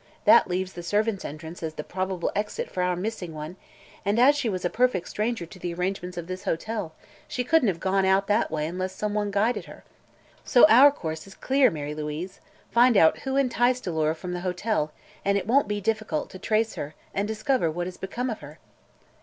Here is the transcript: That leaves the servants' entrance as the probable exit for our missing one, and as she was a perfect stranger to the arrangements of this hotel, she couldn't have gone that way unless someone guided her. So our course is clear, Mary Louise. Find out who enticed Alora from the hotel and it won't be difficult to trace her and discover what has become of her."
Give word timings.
That 0.25 0.47
leaves 0.47 0.73
the 0.73 0.81
servants' 0.81 1.23
entrance 1.23 1.61
as 1.61 1.75
the 1.75 1.83
probable 1.83 2.31
exit 2.35 2.71
for 2.71 2.81
our 2.81 2.95
missing 2.95 3.35
one, 3.35 3.55
and 4.03 4.17
as 4.17 4.35
she 4.35 4.49
was 4.49 4.65
a 4.65 4.69
perfect 4.71 5.07
stranger 5.07 5.45
to 5.45 5.59
the 5.59 5.75
arrangements 5.75 6.17
of 6.17 6.25
this 6.25 6.45
hotel, 6.45 6.93
she 7.27 7.43
couldn't 7.43 7.67
have 7.67 7.79
gone 7.79 8.01
that 8.03 8.49
way 8.49 8.65
unless 8.65 8.95
someone 8.95 9.29
guided 9.29 9.65
her. 9.65 9.83
So 10.43 10.65
our 10.69 10.89
course 10.91 11.27
is 11.27 11.35
clear, 11.35 11.69
Mary 11.69 11.93
Louise. 11.93 12.39
Find 12.71 12.97
out 12.97 13.19
who 13.19 13.35
enticed 13.37 13.85
Alora 13.85 14.15
from 14.15 14.33
the 14.33 14.41
hotel 14.41 14.91
and 15.23 15.37
it 15.37 15.45
won't 15.45 15.67
be 15.67 15.79
difficult 15.79 16.31
to 16.31 16.39
trace 16.39 16.73
her 16.73 16.95
and 17.13 17.27
discover 17.27 17.69
what 17.69 17.85
has 17.85 17.97
become 17.97 18.31
of 18.31 18.39
her." 18.39 18.57